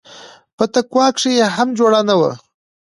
[0.57, 2.31] په تقوا کښې يې هم جوړه نه وه.